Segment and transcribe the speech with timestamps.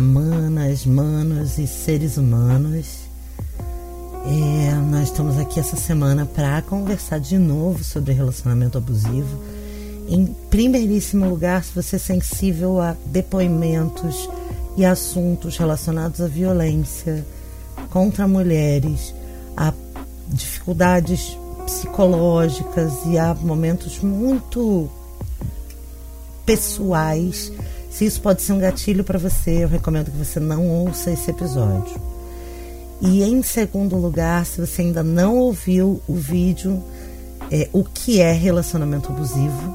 [0.00, 3.08] Manas, manos e seres humanos.
[4.24, 9.42] É, nós estamos aqui essa semana para conversar de novo sobre relacionamento abusivo.
[10.08, 14.28] Em primeiríssimo lugar, se você é sensível a depoimentos
[14.76, 17.24] e assuntos relacionados à violência
[17.90, 19.14] contra mulheres,
[19.56, 19.72] a
[20.28, 21.36] dificuldades
[21.66, 24.88] psicológicas e a momentos muito
[26.46, 27.52] pessoais
[27.90, 31.30] se isso pode ser um gatilho para você, eu recomendo que você não ouça esse
[31.30, 32.00] episódio.
[33.00, 36.82] E em segundo lugar, se você ainda não ouviu o vídeo
[37.50, 39.74] é, O que é relacionamento abusivo,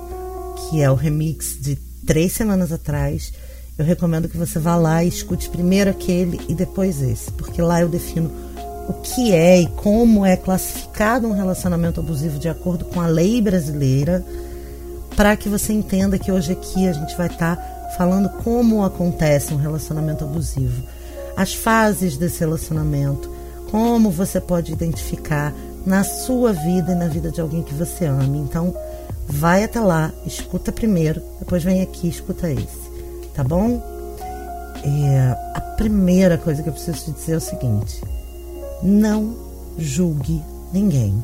[0.69, 3.33] que é o remix de três semanas atrás,
[3.77, 7.81] eu recomendo que você vá lá e escute primeiro aquele e depois esse, porque lá
[7.81, 8.31] eu defino
[8.87, 13.41] o que é e como é classificado um relacionamento abusivo de acordo com a lei
[13.41, 14.23] brasileira,
[15.15, 19.53] para que você entenda que hoje aqui a gente vai estar tá falando como acontece
[19.53, 20.83] um relacionamento abusivo,
[21.35, 23.29] as fases desse relacionamento,
[23.71, 25.53] como você pode identificar
[25.85, 28.37] na sua vida e na vida de alguém que você ama.
[28.37, 28.75] Então,
[29.27, 32.91] vai até lá, escuta primeiro, depois vem aqui escuta esse,
[33.33, 33.81] tá bom?
[34.83, 38.01] É, a primeira coisa que eu preciso te dizer é o seguinte:
[38.81, 39.35] não
[39.77, 41.23] julgue ninguém.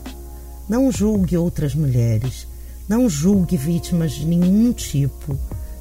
[0.67, 2.47] Não julgue outras mulheres.
[2.87, 5.37] Não julgue vítimas de nenhum tipo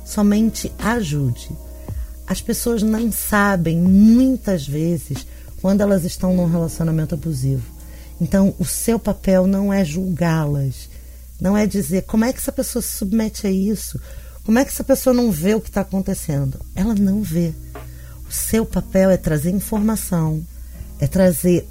[0.08, 1.50] somente ajude.
[2.26, 5.26] As pessoas não sabem, muitas vezes,
[5.60, 7.64] quando elas estão num relacionamento abusivo.
[8.20, 10.88] Então, o seu papel não é julgá-las,
[11.40, 14.00] não é dizer como é que essa pessoa se submete a isso,
[14.44, 16.58] como é que essa pessoa não vê o que está acontecendo.
[16.74, 17.52] Ela não vê.
[18.28, 20.42] O seu papel é trazer informação,
[20.98, 21.68] é trazer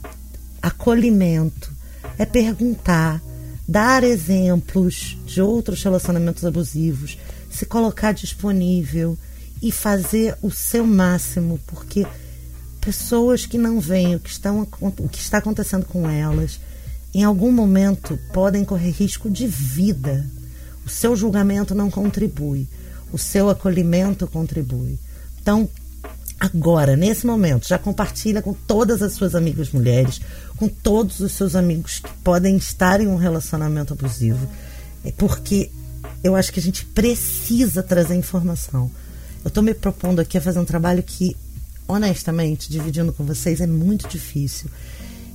[0.61, 1.71] acolhimento,
[2.19, 3.21] é perguntar,
[3.67, 7.17] dar exemplos de outros relacionamentos abusivos,
[7.57, 9.17] se colocar disponível
[9.63, 12.05] e fazer o seu máximo, porque
[12.79, 16.59] pessoas que não veem o que, estão, o que está acontecendo com elas,
[17.15, 20.23] em algum momento podem correr risco de vida.
[20.85, 22.67] O seu julgamento não contribui,
[23.11, 24.99] o seu acolhimento contribui.
[25.41, 25.67] Então,
[26.39, 30.21] agora, nesse momento, já compartilha com todas as suas amigas mulheres,
[30.57, 34.47] com todos os seus amigos que podem estar em um relacionamento abusivo,
[35.03, 35.71] é porque
[36.23, 38.91] eu acho que a gente precisa trazer informação.
[39.43, 41.35] Eu estou me propondo aqui a fazer um trabalho que,
[41.87, 44.69] honestamente, dividindo com vocês, é muito difícil.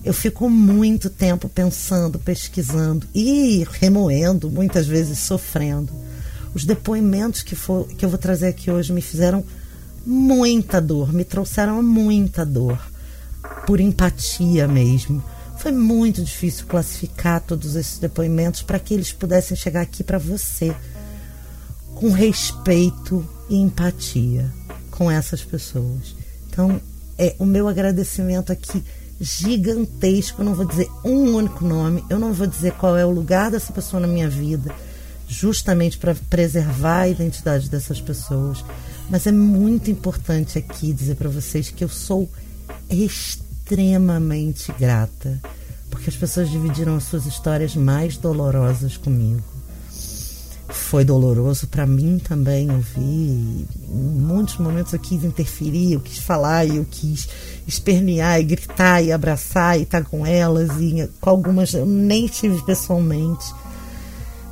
[0.05, 5.93] Eu fico muito tempo pensando, pesquisando e remoendo, muitas vezes sofrendo.
[6.55, 9.45] Os depoimentos que, for, que eu vou trazer aqui hoje me fizeram
[10.05, 12.79] muita dor, me trouxeram muita dor,
[13.65, 15.23] por empatia mesmo
[15.63, 20.75] foi muito difícil classificar todos esses depoimentos para que eles pudessem chegar aqui para você
[21.95, 24.53] com respeito e empatia
[24.91, 26.17] com essas pessoas.
[26.51, 26.81] Então,
[27.17, 28.83] é o meu agradecimento aqui
[29.21, 30.43] gigantesco.
[30.43, 33.49] Eu não vou dizer um único nome, eu não vou dizer qual é o lugar
[33.49, 34.75] dessa pessoa na minha vida,
[35.29, 38.65] justamente para preservar a identidade dessas pessoas.
[39.09, 42.29] Mas é muito importante aqui dizer para vocês que eu sou
[42.91, 45.41] extremamente extremamente grata,
[45.89, 49.43] porque as pessoas dividiram as suas histórias mais dolorosas comigo.
[50.69, 53.01] Foi doloroso para mim também ouvir.
[53.01, 57.29] Em muitos momentos eu quis interferir, eu quis falar, eu quis
[57.67, 60.71] espernear e gritar e abraçar e estar com elas.
[60.81, 63.53] E com algumas eu nem tive pessoalmente.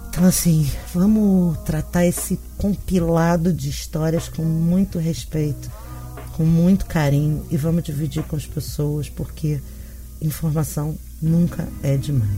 [0.09, 5.71] Então, assim, vamos tratar esse compilado de histórias com muito respeito
[6.41, 9.61] com muito carinho e vamos dividir com as pessoas, porque
[10.23, 12.31] informação nunca é demais.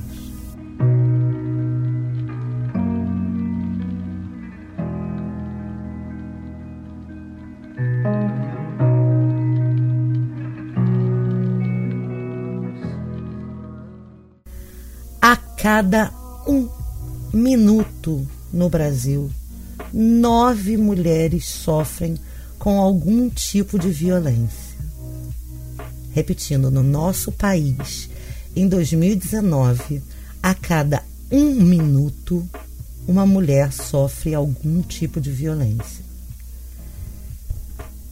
[15.20, 16.12] A cada
[16.48, 16.68] um
[17.32, 19.30] minuto no Brasil,
[19.92, 22.18] nove mulheres sofrem
[22.62, 24.78] com algum tipo de violência.
[26.12, 28.08] Repetindo, no nosso país,
[28.54, 30.00] em 2019,
[30.40, 32.48] a cada um minuto,
[33.04, 36.04] uma mulher sofre algum tipo de violência.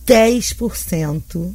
[0.05, 1.55] 10%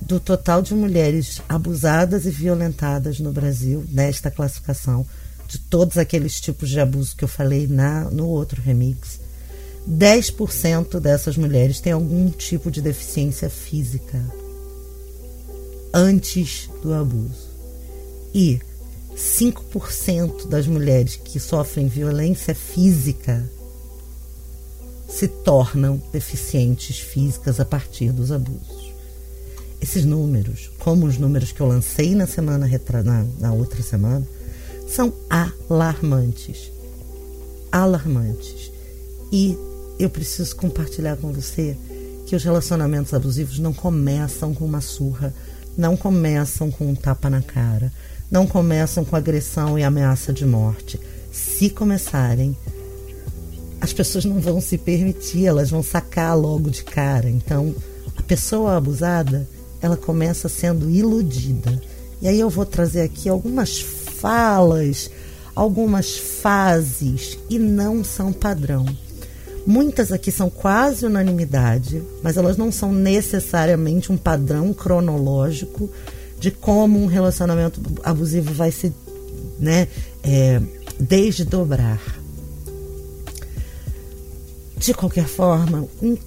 [0.00, 5.04] do total de mulheres abusadas e violentadas no Brasil, nesta classificação,
[5.48, 9.18] de todos aqueles tipos de abuso que eu falei na, no outro remix,
[9.88, 14.22] 10% dessas mulheres têm algum tipo de deficiência física
[15.92, 17.50] antes do abuso.
[18.34, 18.60] E
[19.14, 23.44] 5% das mulheres que sofrem violência física
[25.08, 28.92] se tornam deficientes físicas a partir dos abusos.
[29.80, 32.66] Esses números, como os números que eu lancei na semana
[33.04, 34.26] na, na outra semana,
[34.88, 36.70] são alarmantes.
[37.70, 38.70] Alarmantes.
[39.30, 39.56] E
[39.98, 41.76] eu preciso compartilhar com você
[42.26, 45.34] que os relacionamentos abusivos não começam com uma surra,
[45.76, 47.92] não começam com um tapa na cara,
[48.30, 50.98] não começam com agressão e ameaça de morte.
[51.30, 52.56] Se começarem,
[53.80, 57.28] as pessoas não vão se permitir, elas vão sacar logo de cara.
[57.28, 57.74] Então,
[58.16, 59.48] a pessoa abusada,
[59.80, 61.80] ela começa sendo iludida.
[62.20, 65.10] E aí eu vou trazer aqui algumas falas,
[65.54, 68.86] algumas fases e não são padrão.
[69.66, 75.88] Muitas aqui são quase unanimidade, mas elas não são necessariamente um padrão cronológico
[76.40, 78.92] de como um relacionamento abusivo vai se
[79.60, 79.86] né,
[80.24, 80.60] é,
[80.98, 82.00] desdobrar.
[84.76, 86.18] De qualquer forma, em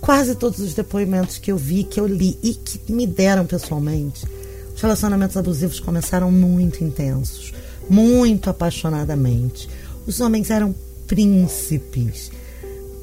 [0.00, 4.24] quase todos os depoimentos que eu vi, que eu li e que me deram pessoalmente,
[4.72, 7.52] os relacionamentos abusivos começaram muito intensos,
[7.90, 9.68] muito apaixonadamente.
[10.06, 10.72] Os homens eram
[11.08, 12.30] príncipes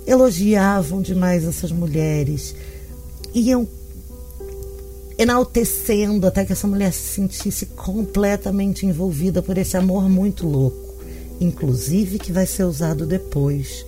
[0.05, 2.55] elogiavam demais essas mulheres,
[3.33, 3.67] iam
[5.17, 10.95] enaltecendo até que essa mulher se sentisse completamente envolvida por esse amor muito louco,
[11.39, 13.85] inclusive que vai ser usado depois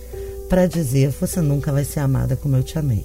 [0.48, 3.04] para dizer você nunca vai ser amada como eu te amei.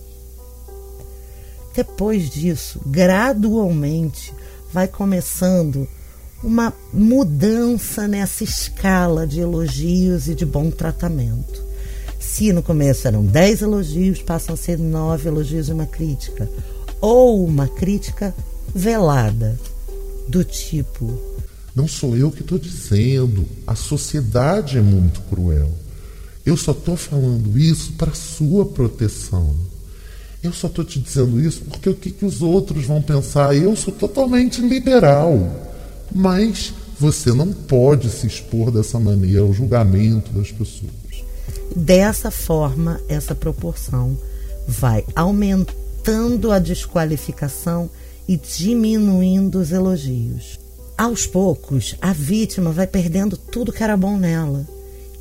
[1.75, 4.33] Depois disso, gradualmente
[4.71, 5.87] vai começando
[6.43, 11.72] uma mudança nessa escala de elogios e de bom tratamento.
[12.23, 16.49] Se no começo eram 10 elogios, passam a ser 9 elogios e uma crítica.
[16.99, 18.33] Ou uma crítica
[18.73, 19.59] velada,
[20.27, 21.15] do tipo:
[21.75, 25.69] Não sou eu que estou dizendo, a sociedade é muito cruel.
[26.45, 29.53] Eu só estou falando isso para sua proteção.
[30.41, 33.55] Eu só estou te dizendo isso porque o que, que os outros vão pensar?
[33.55, 35.71] Eu sou totalmente liberal.
[36.13, 41.02] Mas você não pode se expor dessa maneira ao julgamento das pessoas.
[41.75, 44.17] Dessa forma, essa proporção
[44.67, 47.89] vai aumentando a desqualificação
[48.27, 50.59] e diminuindo os elogios.
[50.97, 54.65] Aos poucos, a vítima vai perdendo tudo que era bom nela.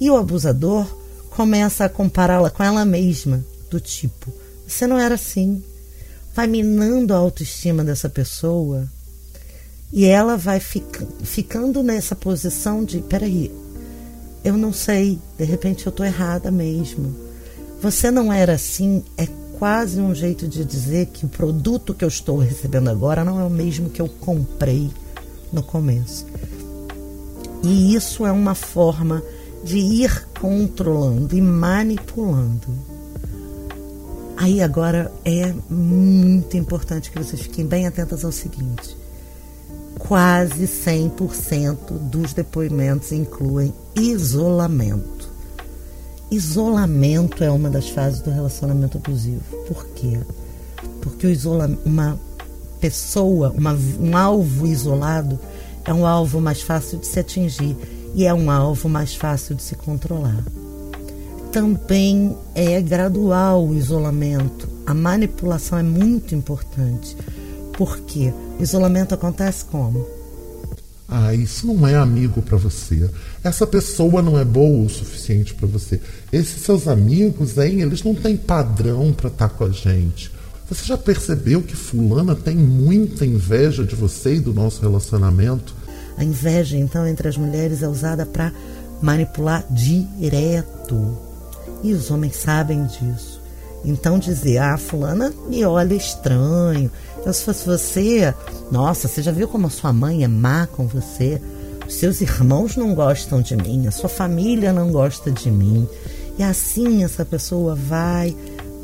[0.01, 0.87] E o abusador
[1.31, 4.33] começa a compará-la com ela mesma, do tipo:
[4.67, 5.63] você não era assim.
[6.35, 8.89] Vai minando a autoestima dessa pessoa
[9.93, 13.51] e ela vai fic ficando nessa posição de: peraí,
[14.45, 17.15] eu não sei, de repente eu estou errada mesmo.
[17.81, 19.27] Você não era assim é
[19.59, 23.45] quase um jeito de dizer que o produto que eu estou recebendo agora não é
[23.45, 24.91] o mesmo que eu comprei
[25.53, 26.27] no começo.
[27.63, 29.23] E isso é uma forma
[29.63, 32.67] de ir controlando e manipulando.
[34.37, 38.97] Aí agora é muito importante que vocês fiquem bem atentas ao seguinte:
[40.13, 45.31] quase 100% dos depoimentos incluem isolamento.
[46.31, 49.41] Isolamento é uma das fases do relacionamento abusivo.
[49.67, 50.21] Por quê?
[51.01, 51.27] Porque
[51.87, 52.21] uma
[52.79, 55.41] pessoa, uma, um alvo isolado
[55.83, 57.75] é um alvo mais fácil de se atingir
[58.15, 60.45] e é um alvo mais fácil de se controlar.
[61.51, 64.69] Também é gradual o isolamento.
[64.85, 67.17] A manipulação é muito importante
[67.73, 68.33] por quê?
[68.59, 70.07] O isolamento acontece como?
[71.09, 73.11] Ah, isso não é amigo para você.
[73.45, 76.01] Essa pessoa não é boa o suficiente para você.
[76.33, 80.33] Esses seus amigos, hein, eles não têm padrão para estar tá com a gente.
[80.71, 85.75] Você já percebeu que fulana tem muita inveja de você e do nosso relacionamento?
[86.17, 88.53] A inveja, então, entre as mulheres é usada para
[89.03, 91.19] manipular direto.
[91.83, 93.43] E os homens sabem disso.
[93.85, 96.91] Então dizer, ah, fulana me olha estranho,
[97.23, 98.35] então, se fosse você,
[98.69, 101.41] nossa, você já viu como a sua mãe é má com você?
[101.87, 105.89] Os seus irmãos não gostam de mim, a sua família não gosta de mim.
[106.37, 108.37] E assim essa pessoa vai,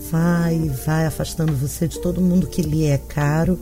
[0.08, 3.58] vai, vai afastando você de todo mundo que lhe é caro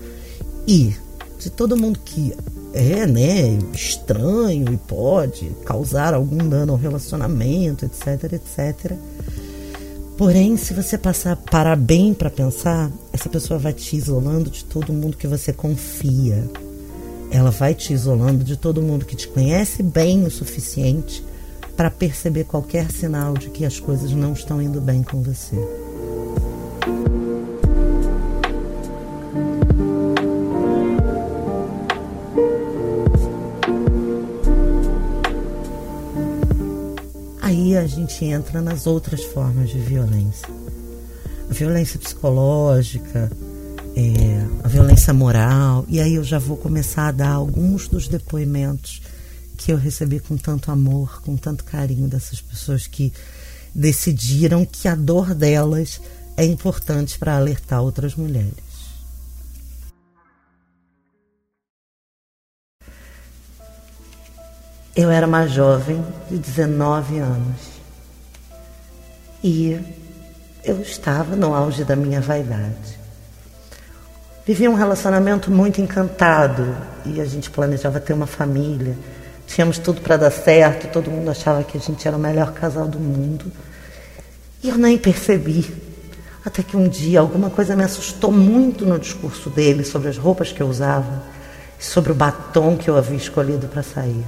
[0.69, 0.95] e
[1.39, 2.35] de todo mundo que
[2.75, 8.93] é, né, estranho e pode causar algum dano ao relacionamento, etc, etc.
[10.17, 14.93] Porém, se você passar parar bem para pensar, essa pessoa vai te isolando de todo
[14.93, 16.43] mundo que você confia.
[17.31, 21.23] Ela vai te isolando de todo mundo que te conhece bem o suficiente
[21.77, 25.57] para perceber qualquer sinal de que as coisas não estão indo bem com você.
[38.17, 40.49] Gente entra nas outras formas de violência.
[41.51, 43.31] A violência psicológica,
[43.95, 49.03] é, a violência moral, e aí eu já vou começar a dar alguns dos depoimentos
[49.59, 53.13] que eu recebi com tanto amor, com tanto carinho dessas pessoas que
[53.75, 56.01] decidiram que a dor delas
[56.37, 58.65] é importante para alertar outras mulheres.
[64.95, 67.76] Eu era uma jovem de 19 anos
[69.47, 69.79] e
[70.65, 72.99] eu estava no auge da minha vaidade.
[74.45, 78.97] Vivia um relacionamento muito encantado e a gente planejava ter uma família.
[79.47, 82.89] Tínhamos tudo para dar certo, todo mundo achava que a gente era o melhor casal
[82.89, 83.45] do mundo.
[84.65, 85.73] E eu nem percebi.
[86.45, 90.51] Até que um dia alguma coisa me assustou muito no discurso dele sobre as roupas
[90.51, 91.23] que eu usava
[91.79, 94.25] e sobre o batom que eu havia escolhido para sair.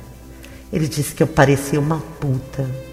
[0.72, 2.87] Ele disse que eu parecia uma puta.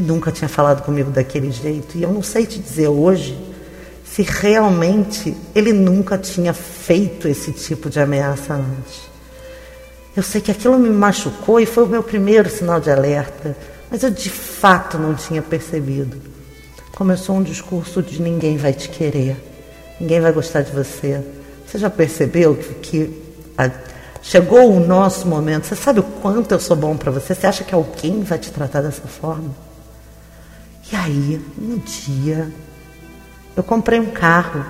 [0.00, 1.96] Nunca tinha falado comigo daquele jeito.
[1.96, 3.38] E eu não sei te dizer hoje
[4.04, 9.08] se realmente ele nunca tinha feito esse tipo de ameaça antes.
[10.16, 13.56] Eu sei que aquilo me machucou e foi o meu primeiro sinal de alerta,
[13.90, 16.16] mas eu de fato não tinha percebido.
[16.96, 19.36] Começou um discurso de ninguém vai te querer,
[20.00, 21.22] ninguém vai gostar de você.
[21.66, 23.22] Você já percebeu que, que
[23.56, 23.70] a,
[24.22, 25.66] Chegou o nosso momento.
[25.66, 27.34] Você sabe o quanto eu sou bom para você?
[27.34, 29.50] Você acha que alguém vai te tratar dessa forma?
[30.92, 32.50] E aí, um dia,
[33.56, 34.64] eu comprei um carro,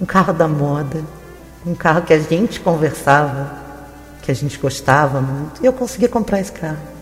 [0.00, 1.02] um carro da moda,
[1.66, 3.52] um carro que a gente conversava,
[4.22, 6.92] que a gente gostava muito, e eu consegui comprar esse carro.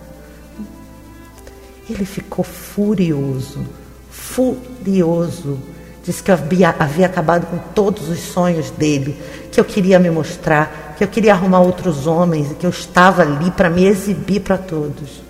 [1.89, 3.67] Ele ficou furioso,
[4.11, 5.59] furioso
[6.03, 9.21] Disse que eu havia, havia acabado com todos os sonhos dele,
[9.53, 13.51] que eu queria me mostrar, que eu queria arrumar outros homens que eu estava ali
[13.51, 15.23] para me exibir para todos.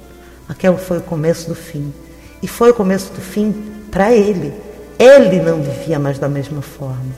[0.48, 1.92] Aquele foi o começo do fim.
[2.42, 3.52] E foi o começo do fim
[3.90, 4.52] para ele.
[4.98, 7.14] Ele não vivia mais da mesma forma.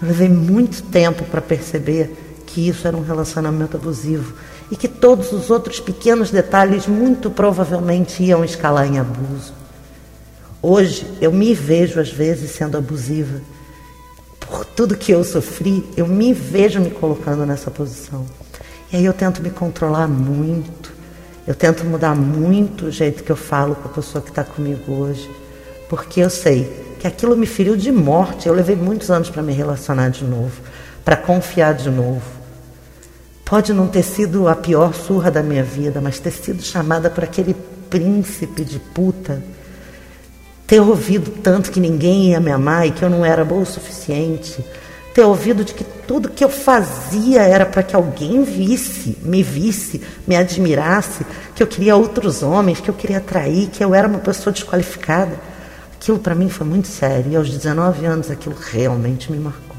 [0.00, 4.34] Eu levei muito tempo para perceber que isso era um relacionamento abusivo
[4.70, 9.52] e que todos os outros pequenos detalhes muito provavelmente iam escalar em abuso.
[10.60, 13.40] Hoje eu me vejo às vezes sendo abusiva.
[14.40, 18.26] Por tudo que eu sofri, eu me vejo me colocando nessa posição.
[18.92, 20.81] E aí eu tento me controlar muito.
[21.46, 24.92] Eu tento mudar muito o jeito que eu falo com a pessoa que está comigo
[24.92, 25.28] hoje.
[25.88, 28.46] Porque eu sei que aquilo me feriu de morte.
[28.46, 30.60] Eu levei muitos anos para me relacionar de novo,
[31.04, 32.22] para confiar de novo.
[33.44, 37.24] Pode não ter sido a pior surra da minha vida, mas ter sido chamada por
[37.24, 37.54] aquele
[37.90, 39.42] príncipe de puta
[40.72, 43.66] ter ouvido tanto que ninguém ia me amar e que eu não era boa o
[43.66, 44.64] suficiente,
[45.14, 50.02] ter ouvido de que tudo que eu fazia era para que alguém visse, me visse,
[50.26, 54.18] me admirasse, que eu queria outros homens, que eu queria atrair, que eu era uma
[54.18, 55.38] pessoa desqualificada.
[55.94, 59.72] Aquilo para mim foi muito sério e aos 19 anos aquilo realmente me marcou.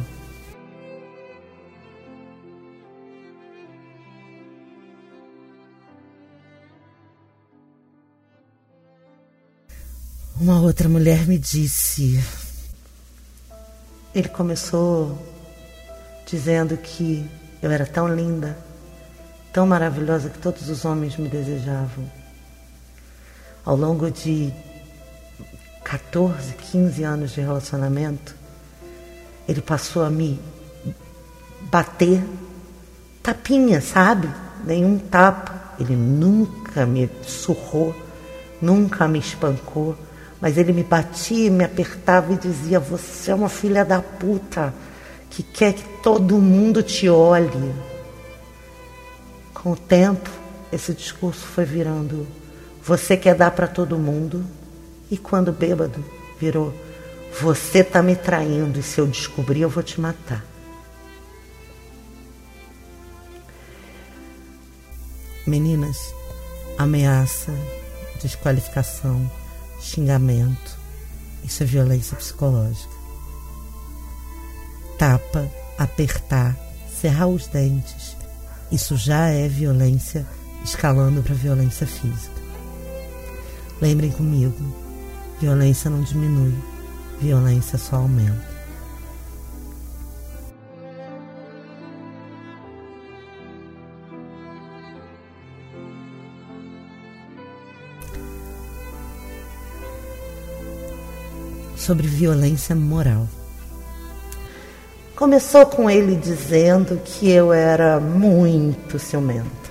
[10.39, 12.42] Uma outra mulher me disse.
[14.13, 15.17] Ele começou
[16.25, 17.27] dizendo que
[17.61, 18.55] eu era tão linda,
[19.51, 22.05] tão maravilhosa que todos os homens me desejavam.
[23.65, 24.53] Ao longo de
[25.83, 28.35] 14, 15 anos de relacionamento,
[29.47, 30.39] ele passou a me
[31.71, 32.23] bater
[33.23, 34.29] tapinha, sabe?
[34.63, 35.73] Nenhum tapa.
[35.79, 37.95] Ele nunca me surrou,
[38.61, 39.97] nunca me espancou
[40.43, 44.73] mas ele me batia, me apertava e dizia: Você é uma filha da puta
[45.29, 47.73] que quer que todo mundo te olhe.
[49.53, 50.29] Com o tempo,
[50.69, 52.27] esse discurso foi virando:
[52.83, 54.45] Você quer dar para todo mundo?
[55.09, 56.03] E quando bêbado,
[56.37, 56.73] virou:
[57.39, 60.43] Você está me traindo e se eu descobrir, eu vou te matar.
[65.47, 66.13] Meninas,
[66.77, 67.53] ameaça,
[68.21, 69.31] desqualificação
[69.83, 70.79] xingamento.
[71.43, 72.93] Isso é violência psicológica.
[74.97, 76.57] Tapa, apertar,
[76.99, 78.15] cerrar os dentes.
[78.71, 80.25] Isso já é violência
[80.63, 82.41] escalando para violência física.
[83.81, 84.55] Lembrem comigo:
[85.39, 86.55] violência não diminui,
[87.19, 88.52] violência só aumenta.
[101.83, 103.27] Sobre violência moral.
[105.15, 109.63] Começou com ele dizendo que eu era muito ciumenta.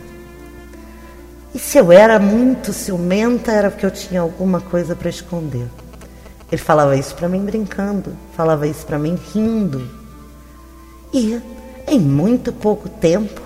[1.54, 5.66] E se eu era muito ciumenta, era porque eu tinha alguma coisa para esconder.
[6.50, 9.90] Ele falava isso para mim brincando, falava isso para mim rindo.
[11.12, 11.40] E
[11.88, 13.40] em muito pouco tempo,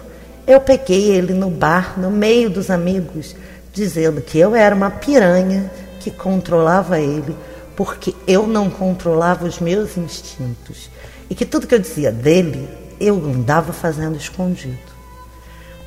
[0.45, 3.35] eu peguei ele no bar, no meio dos amigos,
[3.73, 5.71] dizendo que eu era uma piranha
[6.01, 7.37] que controlava ele,
[7.77, 10.91] porque eu não controlava os meus instintos.
[11.29, 12.69] E que tudo que eu dizia dele,
[12.99, 14.79] eu andava fazendo escondido.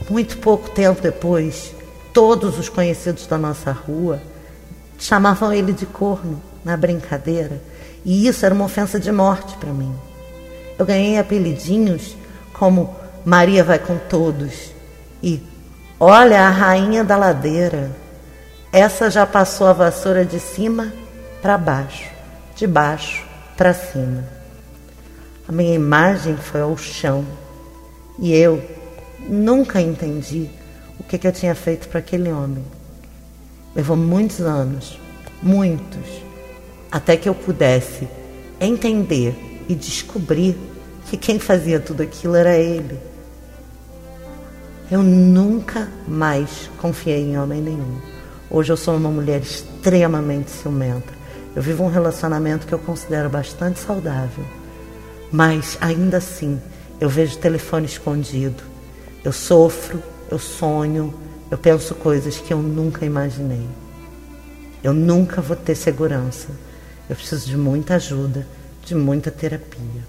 [0.10, 1.74] Muito pouco tempo depois,
[2.14, 4.22] todos os conhecidos da nossa rua
[5.00, 7.62] chamavam ele de corno na brincadeira,
[8.06, 9.94] e isso era uma ofensa de morte para mim.
[10.78, 12.16] Eu ganhei apelidinhos
[12.54, 14.72] como Maria vai com todos
[15.22, 15.42] e
[16.00, 17.92] olha a rainha da ladeira.
[18.72, 20.94] Essa já passou a vassoura de cima
[21.42, 22.10] para baixo,
[22.56, 23.26] de baixo
[23.58, 24.24] para cima.
[25.48, 27.26] A minha imagem foi ao chão
[28.20, 28.64] e eu
[29.28, 30.50] nunca entendi
[31.00, 32.64] o que, que eu tinha feito para aquele homem.
[33.76, 35.00] Levou muitos anos,
[35.42, 36.24] muitos,
[36.92, 38.08] até que eu pudesse
[38.60, 39.36] entender
[39.68, 40.58] e descobrir
[41.10, 43.00] que quem fazia tudo aquilo era ele.
[44.92, 48.00] Eu nunca mais confiei em homem nenhum.
[48.50, 51.19] Hoje eu sou uma mulher extremamente ciumenta.
[51.60, 54.46] Eu vivo um relacionamento que eu considero bastante saudável.
[55.30, 56.58] Mas ainda assim,
[57.02, 58.64] eu vejo telefone escondido.
[59.26, 60.02] Eu sofro,
[60.32, 61.14] eu sonho,
[61.52, 63.68] eu penso coisas que eu nunca imaginei.
[64.82, 66.48] Eu nunca vou ter segurança.
[67.10, 68.48] Eu preciso de muita ajuda,
[68.86, 70.08] de muita terapia.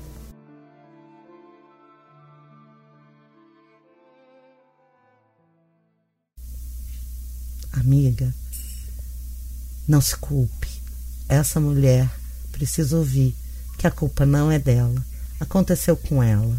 [7.73, 8.33] Amiga,
[9.89, 10.80] não se culpe.
[11.31, 12.11] Essa mulher
[12.51, 13.37] precisa ouvir
[13.79, 15.01] que a culpa não é dela.
[15.39, 16.57] Aconteceu com ela.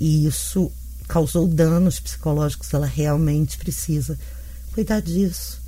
[0.00, 0.70] E isso
[1.08, 2.72] causou danos psicológicos.
[2.72, 4.16] Ela realmente precisa
[4.72, 5.60] cuidar disso.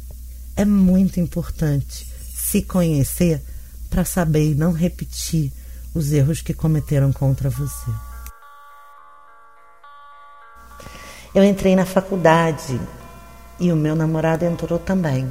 [0.55, 3.43] É muito importante se conhecer
[3.91, 5.53] para saber e não repetir
[5.93, 7.91] os erros que cometeram contra você.
[11.35, 12.81] Eu entrei na faculdade
[13.59, 15.29] e o meu namorado entrou também.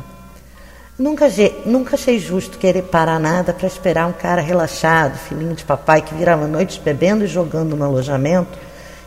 [0.99, 1.27] Nunca,
[1.65, 6.13] nunca achei justo querer parar nada para esperar um cara relaxado, filhinho de papai, que
[6.13, 8.59] virava noites bebendo e jogando no alojamento,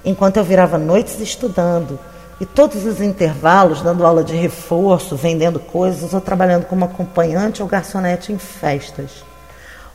[0.03, 1.99] enquanto eu virava noites estudando.
[2.41, 7.69] E todos os intervalos, dando aula de reforço, vendendo coisas ou trabalhando como acompanhante ou
[7.69, 9.23] garçonete em festas.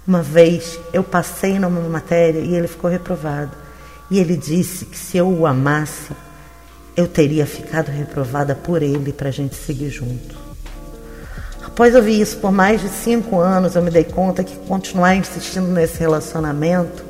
[0.07, 3.51] Uma vez eu passei numa matéria e ele ficou reprovado.
[4.11, 6.11] E ele disse que se eu o amasse,
[6.95, 10.46] eu teria ficado reprovada por ele para a gente seguir junto.
[11.77, 15.67] Após ouvir isso por mais de cinco anos, eu me dei conta que continuar insistindo
[15.67, 17.05] nesse relacionamento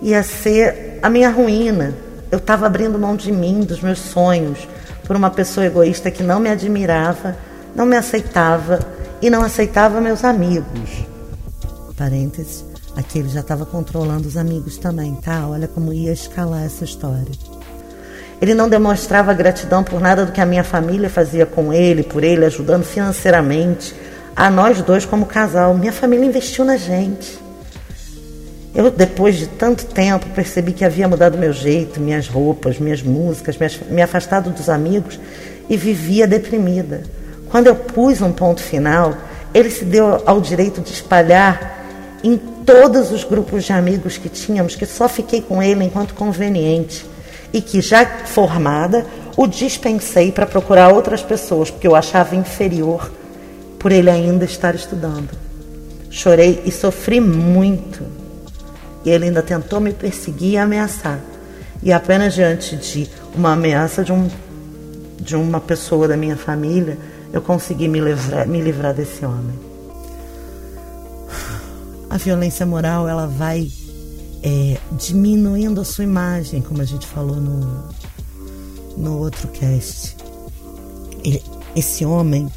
[0.00, 1.92] ia ser a minha ruína.
[2.30, 4.68] Eu estava abrindo mão de mim, dos meus sonhos,
[5.02, 7.36] por uma pessoa egoísta que não me admirava,
[7.74, 8.78] não me aceitava
[9.20, 11.04] e não aceitava meus amigos.
[11.96, 15.48] Parênteses, aqui ele já estava controlando os amigos também, tá?
[15.48, 17.57] Olha como ia escalar essa história.
[18.40, 22.22] Ele não demonstrava gratidão por nada do que a minha família fazia com ele, por
[22.22, 23.94] ele, ajudando financeiramente
[24.34, 25.74] a nós dois como casal.
[25.74, 27.38] Minha família investiu na gente.
[28.72, 33.58] Eu, depois de tanto tempo, percebi que havia mudado meu jeito, minhas roupas, minhas músicas,
[33.90, 35.18] me afastado dos amigos
[35.68, 37.02] e vivia deprimida.
[37.50, 39.16] Quando eu pus um ponto final,
[39.52, 41.76] ele se deu ao direito de espalhar
[42.22, 47.04] em todos os grupos de amigos que tínhamos, que só fiquei com ele enquanto conveniente
[47.52, 49.06] e que, já formada,
[49.36, 53.10] o dispensei para procurar outras pessoas, porque eu achava inferior
[53.78, 55.30] por ele ainda estar estudando.
[56.10, 58.02] Chorei e sofri muito.
[59.04, 61.20] E ele ainda tentou me perseguir e ameaçar.
[61.82, 64.28] E apenas diante de uma ameaça de, um,
[65.20, 66.98] de uma pessoa da minha família,
[67.32, 69.58] eu consegui me livrar, me livrar desse homem.
[72.10, 73.70] A violência moral, ela vai
[74.42, 77.88] é, diminuindo a sua imagem, como a gente falou no,
[78.96, 80.16] no outro cast.
[81.74, 82.48] Esse homem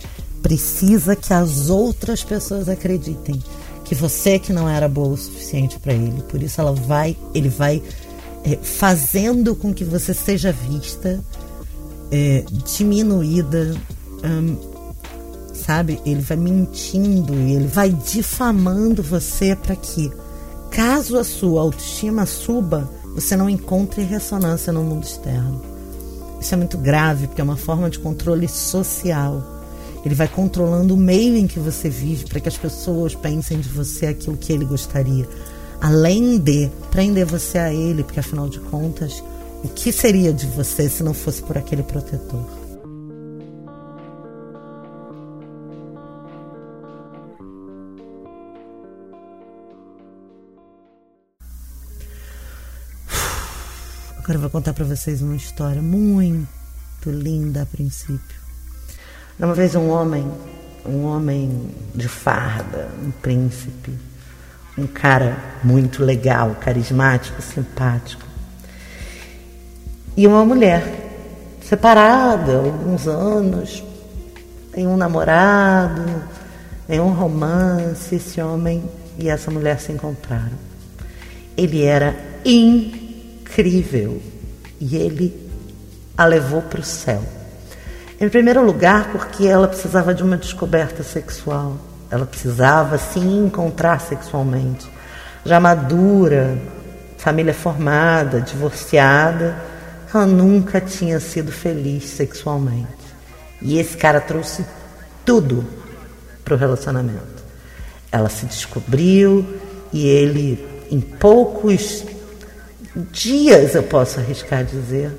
[0.42, 3.42] precisa que as outras pessoas acreditem
[3.86, 6.22] que você que não era boa o suficiente para ele.
[6.24, 7.84] Por isso ela vai, ele vai
[8.44, 11.20] é, fazendo com que você seja vista,
[12.10, 13.76] é, diminuída,
[14.24, 14.56] hum,
[15.54, 16.00] sabe?
[16.06, 20.12] Ele vai mentindo, ele vai difamando você para que
[20.72, 25.62] Caso a sua autoestima suba, você não encontre ressonância no mundo externo.
[26.40, 29.44] Isso é muito grave, porque é uma forma de controle social.
[30.04, 33.68] Ele vai controlando o meio em que você vive para que as pessoas pensem de
[33.68, 35.28] você aquilo que ele gostaria.
[35.82, 39.22] Além de prender você a ele, porque afinal de contas,
[39.64, 42.61] o que seria de você se não fosse por aquele protetor?
[54.32, 56.48] Agora eu vou contar para vocês uma história muito
[57.08, 58.40] linda a princípio.
[59.38, 60.26] Uma vez um homem,
[60.86, 63.92] um homem de farda, um príncipe,
[64.78, 68.24] um cara muito legal, carismático, simpático.
[70.16, 71.12] E uma mulher,
[71.62, 73.84] separada alguns anos,
[74.72, 76.24] tem um namorado,
[76.88, 78.82] tem um romance, esse homem
[79.20, 80.58] e essa mulher se encontraram.
[81.58, 82.16] Ele era
[83.52, 84.22] incrível
[84.80, 85.52] e ele
[86.18, 87.22] a levou para o céu.
[88.20, 91.78] Em primeiro lugar, porque ela precisava de uma descoberta sexual.
[92.10, 94.90] Ela precisava se encontrar sexualmente.
[95.44, 96.58] Já madura,
[97.18, 99.58] família formada, divorciada,
[100.14, 102.88] ela nunca tinha sido feliz sexualmente.
[103.62, 104.66] E esse cara trouxe
[105.26, 105.66] tudo
[106.44, 107.42] para o relacionamento.
[108.12, 109.46] Ela se descobriu
[109.92, 112.06] e ele, em poucos
[112.96, 115.12] dias, eu posso arriscar dizer,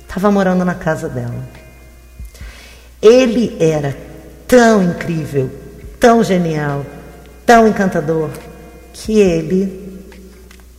[0.00, 1.48] estava morando na casa dela.
[3.00, 3.96] Ele era
[4.46, 5.50] tão incrível,
[5.98, 6.84] tão genial,
[7.44, 8.30] tão encantador,
[8.92, 9.84] que ele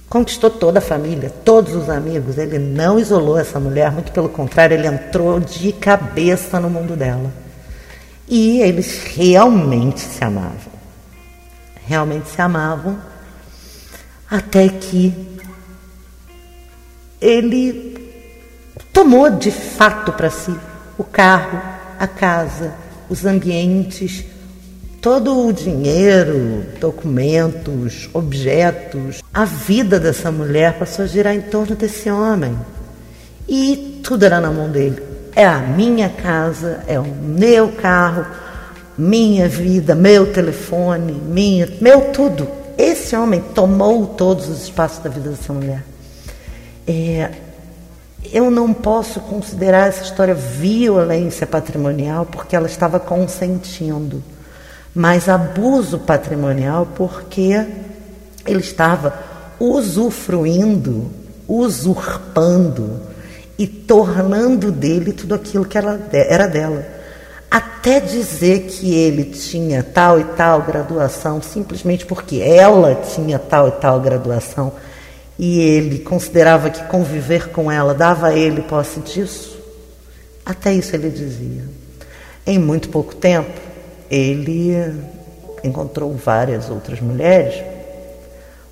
[0.10, 2.38] conquistou toda a família, todos os amigos.
[2.38, 7.32] Ele não isolou essa mulher, muito pelo contrário, ele entrou de cabeça no mundo dela.
[8.28, 10.74] E eles realmente se amavam.
[11.86, 12.98] Realmente se amavam,
[14.30, 15.35] até que
[17.22, 17.96] ele
[18.92, 20.54] tomou de fato para si
[20.98, 21.62] o carro,
[22.00, 22.74] a casa,
[23.10, 24.26] os ambientes,
[25.02, 32.10] todo o dinheiro, documentos, objetos, a vida dessa mulher passou a girar em torno desse
[32.10, 32.58] homem.
[33.48, 35.02] E tudo era na mão dele.
[35.36, 38.26] É a minha casa, é o meu carro,
[38.98, 42.48] minha vida, meu telefone, minha, meu tudo.
[42.78, 45.84] Esse homem tomou todos os espaços da vida dessa mulher.
[46.88, 47.32] É,
[48.32, 54.22] eu não posso considerar essa história violência patrimonial porque ela estava consentindo,
[54.94, 57.66] mas abuso patrimonial porque
[58.46, 59.14] ele estava
[59.60, 61.12] usufruindo,
[61.48, 63.02] usurpando
[63.58, 66.86] e tornando dele tudo aquilo que era dela.
[67.50, 73.72] Até dizer que ele tinha tal e tal graduação, simplesmente porque ela tinha tal e
[73.72, 74.74] tal graduação
[75.38, 79.58] e ele considerava que conviver com ela dava a ele posse disso,
[80.46, 81.64] até isso ele dizia.
[82.48, 83.60] Em muito pouco tempo,
[84.10, 84.94] ele
[85.64, 87.56] encontrou várias outras mulheres,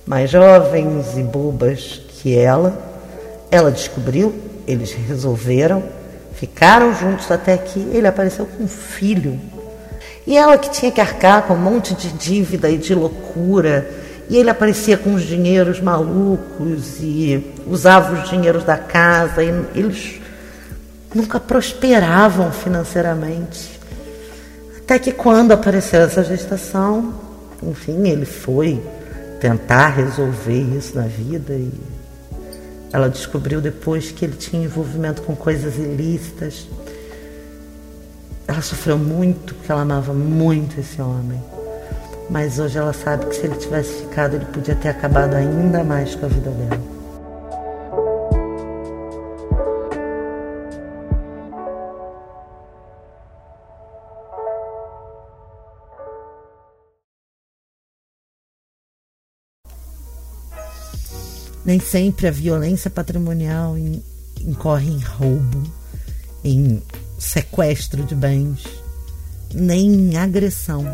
[0.06, 2.92] mais jovens e bobas que ela.
[3.50, 4.34] Ela descobriu,
[4.66, 5.82] eles resolveram,
[6.34, 9.38] ficaram juntos até que ele apareceu com um filho.
[10.26, 14.36] E ela que tinha que arcar com um monte de dívida e de loucura e
[14.36, 19.42] ele aparecia com os dinheiros malucos e usava os dinheiros da casa.
[19.42, 20.20] E eles
[21.14, 23.80] nunca prosperavam financeiramente.
[24.78, 27.14] Até que quando apareceu essa gestação,
[27.62, 28.82] enfim, ele foi
[29.40, 31.70] tentar resolver isso na vida e
[32.92, 36.66] ela descobriu depois que ele tinha envolvimento com coisas ilícitas.
[38.46, 41.42] Ela sofreu muito porque ela amava muito esse homem.
[42.30, 46.14] Mas hoje ela sabe que se ele tivesse ficado, ele podia ter acabado ainda mais
[46.14, 46.94] com a vida dela.
[61.64, 63.74] Nem sempre a violência patrimonial
[64.40, 65.62] incorre em roubo,
[66.44, 66.82] em
[67.18, 68.64] sequestro de bens,
[69.54, 70.84] nem em agressão.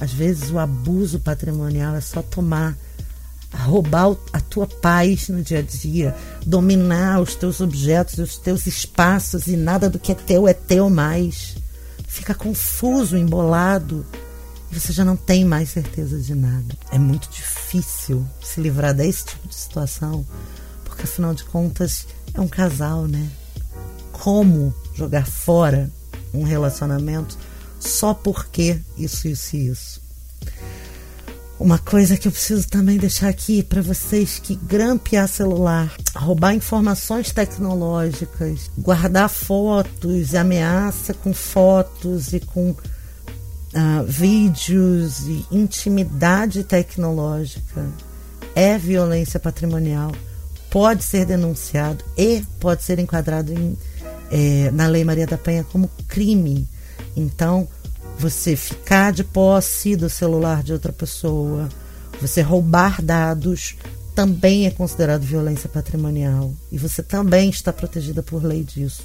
[0.00, 2.76] Às vezes o abuso patrimonial é só tomar,
[3.52, 6.14] roubar a tua paz no dia a dia,
[6.46, 10.88] dominar os teus objetos, os teus espaços e nada do que é teu é teu
[10.88, 11.56] mais.
[12.06, 14.06] Fica confuso, embolado
[14.70, 16.76] e você já não tem mais certeza de nada.
[16.92, 20.24] É muito difícil se livrar desse tipo de situação,
[20.84, 23.28] porque afinal de contas é um casal, né?
[24.12, 25.90] Como jogar fora
[26.32, 27.38] um relacionamento
[27.78, 30.00] só porque isso, isso e isso.
[31.58, 37.32] Uma coisa que eu preciso também deixar aqui para vocês que grampear celular, roubar informações
[37.32, 47.84] tecnológicas, guardar fotos, ameaça com fotos e com uh, vídeos e intimidade tecnológica
[48.54, 50.12] é violência patrimonial,
[50.70, 53.76] pode ser denunciado e pode ser enquadrado em,
[54.30, 56.68] é, na Lei Maria da Penha como crime
[57.18, 57.68] então,
[58.18, 61.68] você ficar de posse do celular de outra pessoa,
[62.20, 63.76] você roubar dados,
[64.14, 69.02] também é considerado violência patrimonial e você também está protegida por lei disso.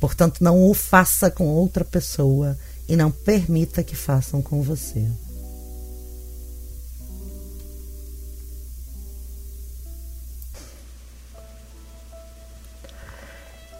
[0.00, 2.56] Portanto, não o faça com outra pessoa
[2.88, 5.06] e não permita que façam com você.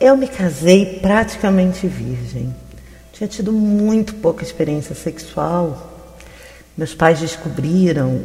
[0.01, 2.55] Eu me casei praticamente virgem.
[3.19, 6.15] Tinha tido muito pouca experiência sexual.
[6.77, 8.23] Meus pais descobriram,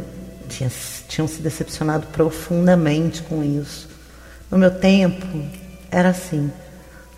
[0.48, 0.72] tinha,
[1.08, 3.90] tinham se decepcionado profundamente com isso.
[4.52, 5.26] No meu tempo,
[5.90, 6.52] era assim.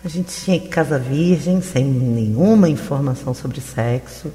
[0.02, 4.32] A gente tinha que casar virgem, sem nenhuma informação sobre sexo.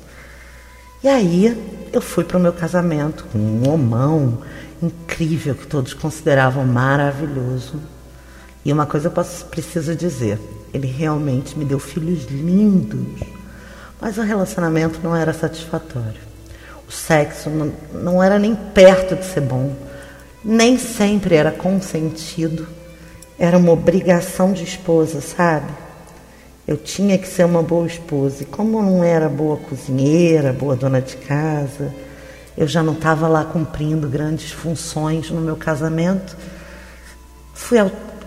[1.03, 4.43] E aí eu fui para o meu casamento com um homão
[4.83, 7.81] incrível que todos consideravam maravilhoso.
[8.63, 10.37] E uma coisa eu posso, preciso dizer:
[10.73, 13.21] ele realmente me deu filhos lindos,
[13.99, 16.31] mas o relacionamento não era satisfatório.
[16.87, 19.75] O sexo não, não era nem perto de ser bom,
[20.43, 22.67] nem sempre era consentido,
[23.37, 25.71] era uma obrigação de esposa, sabe?
[26.67, 28.43] Eu tinha que ser uma boa esposa.
[28.43, 31.93] E como eu não era boa cozinheira, boa dona de casa,
[32.57, 36.37] eu já não estava lá cumprindo grandes funções no meu casamento.
[37.53, 37.79] Fui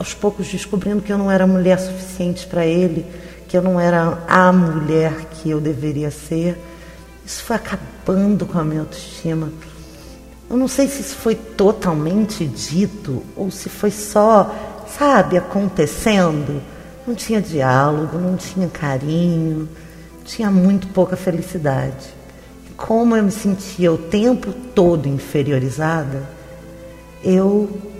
[0.04, 3.06] aos poucos descobrindo que eu não era mulher suficiente para ele,
[3.48, 6.58] que eu não era a mulher que eu deveria ser.
[7.24, 9.50] Isso foi acabando com a minha autoestima.
[10.50, 14.54] Eu não sei se isso foi totalmente dito ou se foi só,
[14.98, 16.60] sabe, acontecendo.
[17.06, 19.66] Não tinha diálogo, não tinha carinho,
[20.22, 22.12] tinha muito pouca felicidade.
[22.76, 26.22] Como eu me sentia o tempo todo inferiorizada,
[27.22, 27.93] eu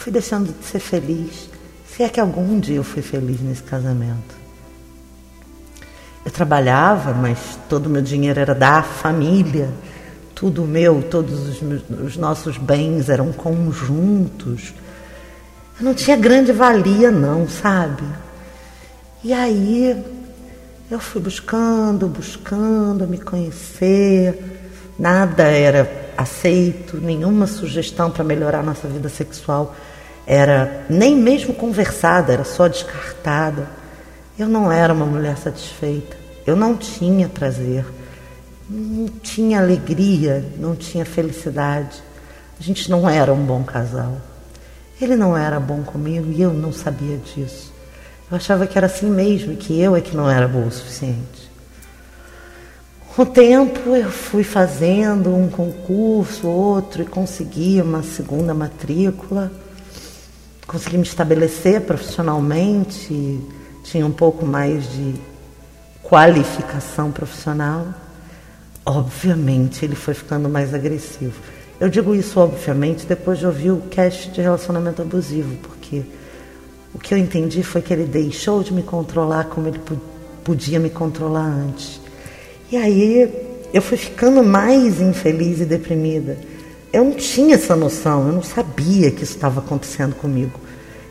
[0.00, 1.50] fui deixando de ser feliz.
[1.86, 4.40] Se é que algum dia eu fui feliz nesse casamento.
[6.24, 9.68] Eu trabalhava, mas todo o meu dinheiro era da família.
[10.34, 14.72] Tudo meu, todos os, meus, os nossos bens eram conjuntos.
[15.78, 18.04] Eu não tinha grande valia, não, sabe?
[19.22, 20.02] E aí
[20.90, 24.62] eu fui buscando, buscando me conhecer.
[24.98, 29.76] Nada era aceito, nenhuma sugestão para melhorar nossa vida sexual
[30.26, 33.68] era nem mesmo conversada, era só descartada.
[34.38, 37.84] Eu não era uma mulher satisfeita, eu não tinha prazer,
[38.68, 42.02] não tinha alegria, não tinha felicidade.
[42.58, 44.16] A gente não era um bom casal.
[45.00, 47.72] Ele não era bom comigo e eu não sabia disso.
[48.30, 51.50] Eu achava que era assim mesmo, que eu é que não era boa o suficiente.
[53.16, 59.50] Com o tempo eu fui fazendo um concurso, outro, e consegui uma segunda matrícula
[60.70, 63.40] consegui me estabelecer profissionalmente,
[63.82, 65.14] tinha um pouco mais de
[66.00, 67.88] qualificação profissional.
[68.86, 71.34] Obviamente, ele foi ficando mais agressivo.
[71.80, 76.04] Eu digo isso, obviamente, depois de ouvir o cast de relacionamento abusivo, porque
[76.94, 79.80] o que eu entendi foi que ele deixou de me controlar como ele
[80.44, 82.00] podia me controlar antes.
[82.70, 83.28] E aí
[83.74, 86.38] eu fui ficando mais infeliz e deprimida.
[86.92, 90.58] Eu não tinha essa noção, eu não sabia que isso estava acontecendo comigo.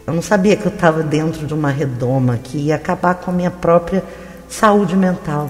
[0.06, 3.34] Eu não sabia que eu estava dentro de uma redoma que ia acabar com a
[3.34, 4.04] minha própria
[4.50, 5.50] saúde mental.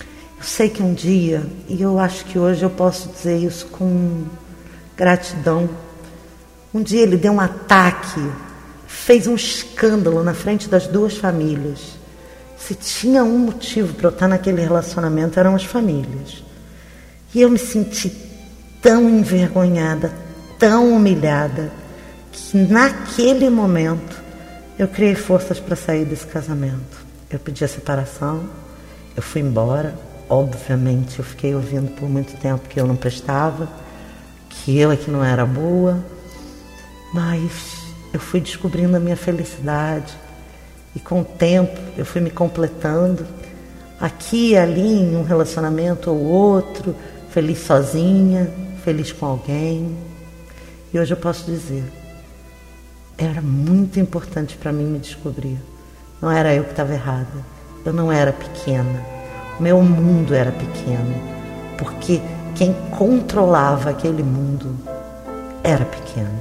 [0.00, 4.24] Eu sei que um dia, e eu acho que hoje eu posso dizer isso com
[4.96, 5.68] gratidão,
[6.74, 8.20] um dia ele deu um ataque,
[8.86, 11.98] fez um escândalo na frente das duas famílias.
[12.56, 16.42] Se tinha um motivo para eu estar naquele relacionamento, eram as famílias.
[17.32, 18.27] E eu me senti
[18.80, 20.12] tão envergonhada,
[20.58, 21.70] tão humilhada,
[22.30, 24.22] que naquele momento
[24.78, 27.06] eu criei forças para sair desse casamento.
[27.30, 28.48] Eu pedi a separação,
[29.16, 29.94] eu fui embora.
[30.30, 33.68] Obviamente, eu fiquei ouvindo por muito tempo que eu não prestava,
[34.48, 36.04] que eu é que não era boa,
[37.12, 37.78] mas
[38.12, 40.14] eu fui descobrindo a minha felicidade
[40.94, 43.26] e com o tempo eu fui me completando
[44.00, 46.94] aqui e ali em um relacionamento ou outro,
[47.30, 48.50] feliz sozinha,
[48.88, 49.94] feliz com alguém.
[50.94, 51.84] E hoje eu posso dizer,
[53.18, 55.58] era muito importante para mim me descobrir.
[56.22, 57.44] Não era eu que estava errada.
[57.84, 59.04] Eu não era pequena.
[59.60, 61.14] O meu mundo era pequeno.
[61.76, 62.22] Porque
[62.54, 64.74] quem controlava aquele mundo
[65.62, 66.40] era pequeno.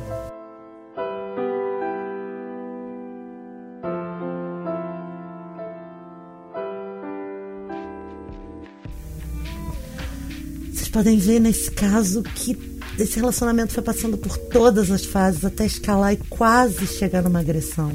[10.89, 12.57] Podem ver nesse caso que
[12.97, 17.91] esse relacionamento foi passando por todas as fases até escalar e quase chegar numa agressão.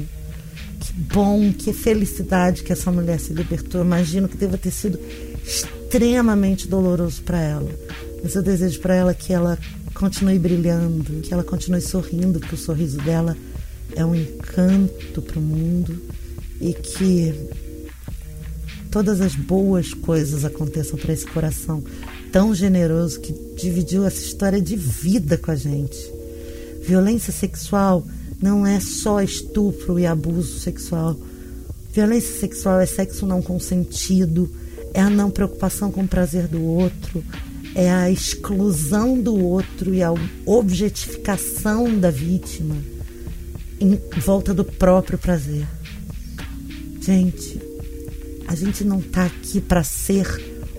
[0.79, 3.81] Que bom, que felicidade que essa mulher se libertou.
[3.81, 4.99] Imagino que deva ter sido
[5.43, 7.69] extremamente doloroso para ela.
[8.23, 9.57] Mas eu desejo para ela que ela
[9.93, 13.37] continue brilhando, que ela continue sorrindo, que o sorriso dela
[13.95, 16.01] é um encanto para o mundo
[16.59, 17.33] e que
[18.93, 21.83] todas as boas coisas aconteçam para esse coração
[22.31, 25.97] tão generoso que dividiu essa história de vida com a gente.
[26.83, 28.05] Violência sexual
[28.39, 31.17] não é só estupro e abuso sexual.
[31.91, 34.47] Violência sexual é sexo não consentido,
[34.93, 37.23] é a não preocupação com o prazer do outro,
[37.73, 40.13] é a exclusão do outro e a
[40.45, 42.75] objetificação da vítima
[43.81, 45.67] em volta do próprio prazer.
[47.01, 47.72] Gente,
[48.53, 50.27] a gente não está aqui para ser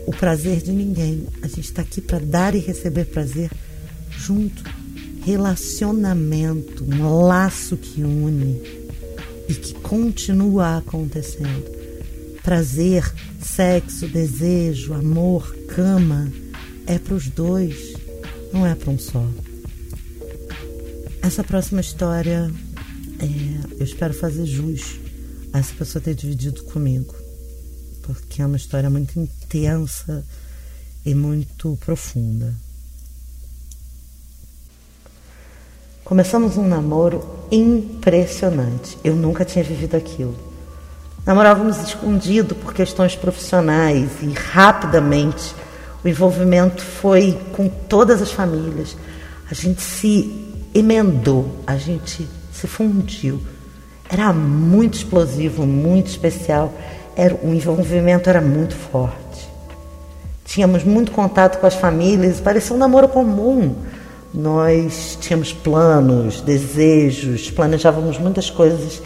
[0.06, 1.26] o prazer de ninguém.
[1.42, 3.50] A gente está aqui para dar e receber prazer
[4.16, 4.62] junto.
[5.24, 8.62] Relacionamento, um laço que une
[9.48, 11.64] e que continua acontecendo.
[12.44, 16.32] Prazer, sexo, desejo, amor, cama
[16.86, 17.94] é para os dois,
[18.52, 19.26] não é para um só.
[21.20, 22.48] Essa próxima história,
[23.18, 25.00] é, eu espero fazer jus
[25.52, 27.23] a essa pessoa ter dividido comigo,
[28.06, 30.24] porque é uma história muito intensa
[31.04, 32.54] e muito profunda.
[36.04, 38.98] Começamos um namoro impressionante.
[39.02, 40.36] Eu nunca tinha vivido aquilo.
[41.24, 45.54] Namorávamos escondido por questões profissionais e rapidamente
[46.04, 48.94] o envolvimento foi com todas as famílias.
[49.50, 53.40] A gente se emendou, a gente se fundiu.
[54.06, 56.70] Era muito explosivo, muito especial.
[57.16, 59.48] Era, o envolvimento era muito forte.
[60.44, 63.74] Tínhamos muito contato com as famílias, parecia um namoro comum.
[64.32, 69.00] Nós tínhamos planos, desejos, planejávamos muitas coisas,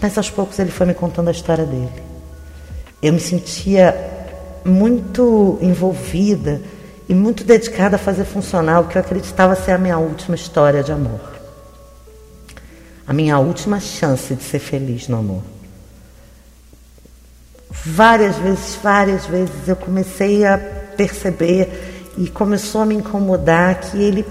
[0.00, 1.90] mas aos poucos ele foi me contando a história dele.
[3.02, 3.94] Eu me sentia
[4.64, 6.60] muito envolvida
[7.08, 10.82] e muito dedicada a fazer funcionar o que eu acreditava ser a minha última história
[10.82, 11.20] de amor.
[13.06, 15.42] A minha última chance de ser feliz no amor.
[17.70, 20.58] Várias vezes, várias vezes eu comecei a
[20.96, 24.26] perceber e começou a me incomodar que ele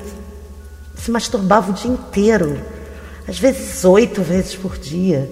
[0.95, 2.59] se masturbava o dia inteiro,
[3.27, 5.29] às vezes oito vezes por dia.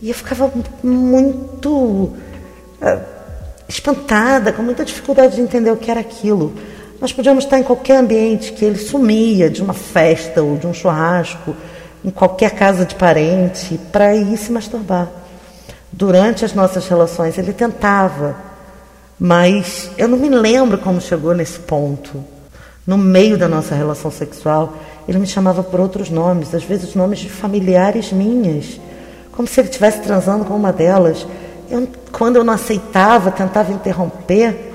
[0.00, 0.50] E eu ficava
[0.82, 2.14] muito uh,
[3.68, 6.52] espantada, com muita dificuldade de entender o que era aquilo.
[7.00, 10.74] Nós podíamos estar em qualquer ambiente que ele sumia, de uma festa ou de um
[10.74, 11.54] churrasco,
[12.04, 15.21] em qualquer casa de parente, para ir se masturbar.
[15.92, 18.34] Durante as nossas relações ele tentava,
[19.18, 22.24] mas eu não me lembro como chegou nesse ponto.
[22.86, 24.74] No meio da nossa relação sexual,
[25.06, 28.80] ele me chamava por outros nomes, às vezes nomes de familiares minhas,
[29.32, 31.26] como se ele estivesse transando com uma delas.
[31.70, 34.72] Eu, quando eu não aceitava, tentava interromper,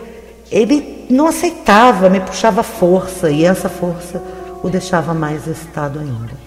[0.52, 4.22] ele não aceitava, me puxava força e essa força
[4.64, 6.47] o deixava mais excitado ainda.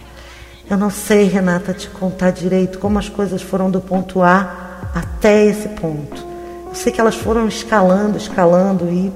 [0.71, 5.45] Eu não sei, Renata, te contar direito como as coisas foram do ponto A até
[5.45, 6.25] esse ponto.
[6.69, 9.13] Eu sei que elas foram escalando, escalando e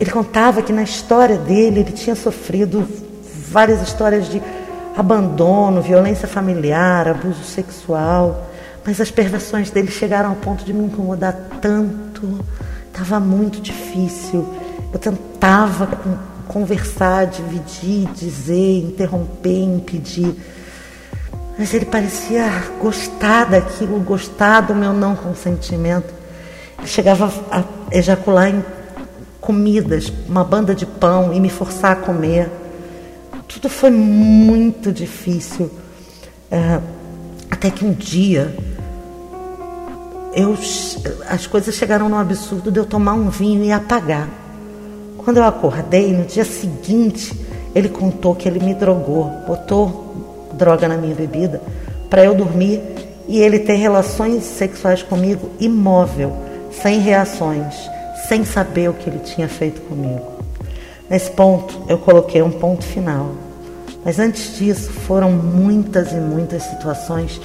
[0.00, 2.84] ele contava que na história dele ele tinha sofrido
[3.48, 4.42] várias histórias de
[4.96, 8.50] abandono, violência familiar, abuso sexual.
[8.84, 12.44] Mas as perversões dele chegaram ao ponto de me incomodar tanto.
[12.88, 14.52] Estava muito difícil.
[14.92, 15.88] Eu tentava
[16.48, 20.34] conversar, dividir, dizer, interromper, impedir.
[21.58, 22.48] Mas ele parecia
[22.80, 26.12] gostar daquilo, gostar do meu não consentimento.
[26.78, 28.64] Ele chegava a ejacular em
[29.40, 32.50] comidas, uma banda de pão e me forçar a comer.
[33.46, 35.70] Tudo foi muito difícil.
[36.50, 36.80] É,
[37.50, 38.54] até que um dia
[40.34, 40.56] eu,
[41.28, 44.28] as coisas chegaram no absurdo de eu tomar um vinho e apagar.
[45.18, 47.38] Quando eu acordei, no dia seguinte,
[47.74, 50.11] ele contou que ele me drogou, botou
[50.54, 51.60] droga na minha bebida
[52.08, 52.80] para eu dormir
[53.26, 56.36] e ele ter relações sexuais comigo imóvel,
[56.70, 57.74] sem reações,
[58.28, 60.32] sem saber o que ele tinha feito comigo.
[61.08, 63.32] Nesse ponto, eu coloquei um ponto final.
[64.04, 67.40] Mas antes disso, foram muitas e muitas situações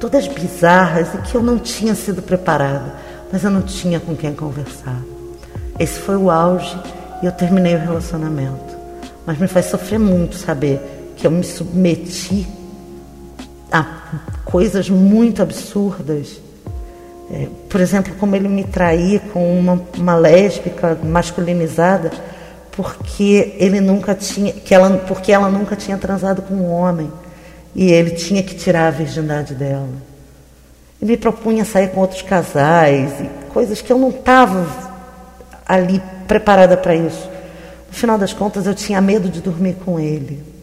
[0.00, 2.94] todas bizarras e que eu não tinha sido preparada,
[3.32, 5.00] mas eu não tinha com quem conversar.
[5.78, 6.76] Esse foi o auge
[7.22, 8.76] e eu terminei o relacionamento.
[9.26, 12.46] Mas me faz sofrer muito saber que eu me submeti
[13.70, 13.84] a
[14.44, 16.40] coisas muito absurdas.
[17.30, 22.10] É, por exemplo, como ele me traía com uma, uma lésbica masculinizada,
[22.72, 27.12] porque ele nunca tinha, que ela, porque ela nunca tinha transado com um homem
[27.74, 29.88] e ele tinha que tirar a virgindade dela.
[31.02, 34.66] Ele me propunha sair com outros casais e coisas que eu não estava
[35.66, 37.28] ali preparada para isso.
[37.88, 40.57] No final das contas, eu tinha medo de dormir com ele.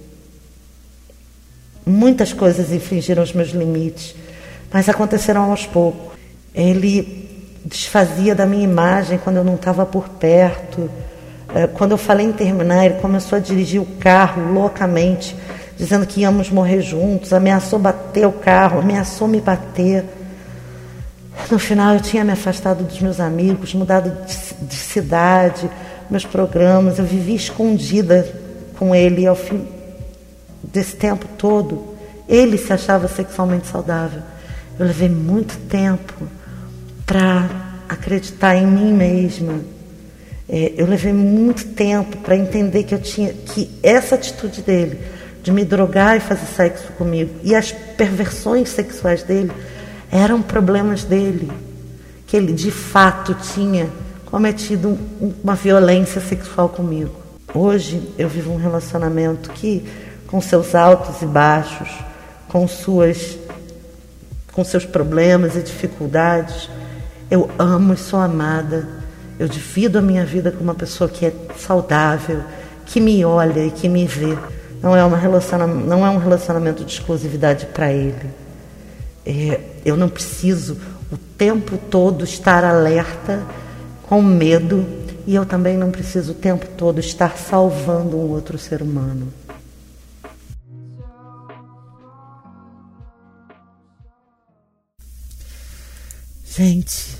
[1.85, 4.15] Muitas coisas infringiram os meus limites,
[4.73, 6.13] mas aconteceram aos poucos.
[6.53, 7.29] Ele
[7.63, 10.89] desfazia da minha imagem quando eu não estava por perto.
[11.53, 15.35] É, quando eu falei em terminar, ele começou a dirigir o carro loucamente,
[15.77, 20.03] dizendo que íamos morrer juntos, ameaçou bater o carro, ameaçou me bater.
[21.51, 25.69] No final, eu tinha me afastado dos meus amigos, mudado de, de cidade,
[26.09, 26.97] meus programas.
[26.97, 28.27] Eu vivi escondida
[28.79, 29.74] com ele ao fim
[30.71, 31.95] desse tempo todo,
[32.27, 34.21] ele se achava sexualmente saudável.
[34.79, 36.27] Eu levei muito tempo
[37.05, 37.49] para
[37.87, 39.61] acreditar em mim mesma.
[40.47, 44.99] É, eu levei muito tempo para entender que eu tinha que essa atitude dele
[45.41, 49.51] de me drogar e fazer sexo comigo e as perversões sexuais dele
[50.11, 51.51] eram problemas dele,
[52.27, 53.89] que ele de fato tinha
[54.25, 57.15] cometido um, uma violência sexual comigo.
[57.53, 59.85] Hoje eu vivo um relacionamento que
[60.27, 61.89] com seus altos e baixos,
[62.47, 63.37] com suas
[64.55, 66.69] com seus problemas e dificuldades.
[67.29, 68.87] Eu amo e sou amada.
[69.37, 72.41] Eu divido a minha vida com uma pessoa que é saudável,
[72.85, 74.37] que me olha e que me vê.
[74.81, 75.17] Não é, uma
[75.67, 78.29] não é um relacionamento de exclusividade para ele.
[79.25, 80.77] É, eu não preciso
[81.11, 83.43] o tempo todo estar alerta,
[84.03, 84.85] com medo,
[85.27, 89.27] e eu também não preciso o tempo todo estar salvando um outro ser humano.
[96.57, 97.17] Gente,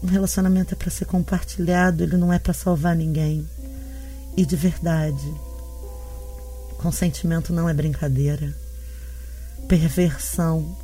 [0.00, 3.44] um relacionamento é para ser compartilhado, ele não é para salvar ninguém.
[4.36, 5.34] E de verdade,
[6.78, 8.56] consentimento não é brincadeira.
[9.66, 10.78] Perversão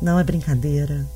[0.00, 1.06] não é brincadeira.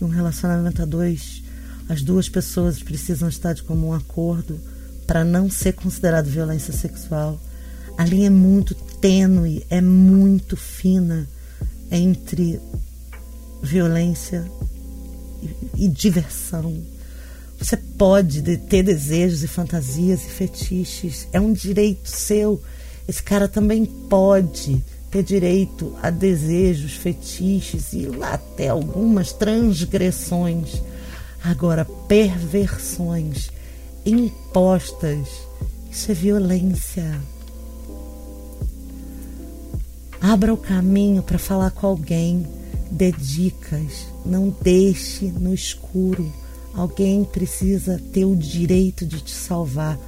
[0.00, 1.40] Num relacionamento a dois,
[1.88, 4.60] as duas pessoas precisam estar de comum acordo
[5.06, 7.40] para não ser considerado violência sexual.
[7.96, 11.28] A linha é muito tênue, é muito fina
[11.90, 12.60] entre
[13.62, 14.44] violência
[15.42, 16.74] e, e diversão.
[17.58, 22.62] Você pode ter desejos e fantasias e fetiches, é um direito seu.
[23.08, 30.82] Esse cara também pode ter direito a desejos, fetiches e até algumas transgressões.
[31.42, 33.50] Agora, perversões
[34.04, 35.26] impostas,
[35.90, 37.20] isso é violência.
[40.20, 42.46] Abra o caminho para falar com alguém,
[42.90, 46.32] dê dicas, não deixe no escuro.
[46.74, 49.98] Alguém precisa ter o direito de te salvar,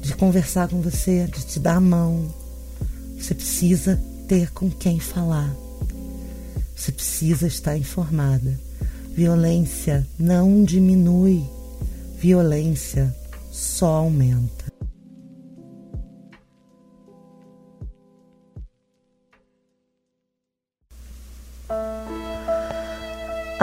[0.00, 2.32] de conversar com você, de te dar a mão.
[3.18, 5.54] Você precisa ter com quem falar.
[6.74, 8.58] Você precisa estar informada.
[9.12, 11.42] Violência não diminui,
[12.18, 13.14] violência
[13.50, 14.75] só aumenta.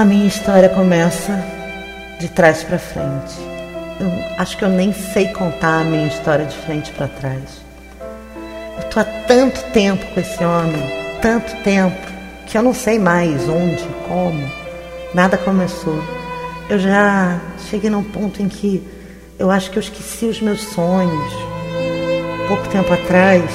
[0.03, 1.41] A minha história começa
[2.19, 3.35] de trás para frente.
[4.01, 7.61] Eu acho que eu nem sei contar a minha história de frente para trás.
[8.77, 10.83] Eu tô há tanto tempo com esse homem,
[11.21, 11.95] tanto tempo,
[12.45, 14.45] que eu não sei mais onde, como.
[15.13, 16.03] Nada começou.
[16.69, 17.39] Eu já
[17.69, 18.85] cheguei num ponto em que
[19.39, 21.33] eu acho que eu esqueci os meus sonhos.
[22.49, 23.49] Pouco tempo atrás,